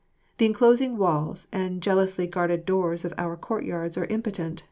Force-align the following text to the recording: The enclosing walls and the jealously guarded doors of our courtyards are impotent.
The 0.39 0.47
enclosing 0.47 0.97
walls 0.97 1.45
and 1.51 1.75
the 1.75 1.79
jealously 1.79 2.25
guarded 2.25 2.65
doors 2.65 3.05
of 3.05 3.13
our 3.19 3.37
courtyards 3.37 3.99
are 3.99 4.05
impotent. 4.05 4.59